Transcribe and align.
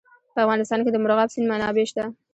په 0.33 0.39
افغانستان 0.45 0.79
کې 0.83 0.91
د 0.93 0.97
مورغاب 1.03 1.29
سیند 1.33 1.49
منابع 1.51 1.85
شته. 1.89 2.03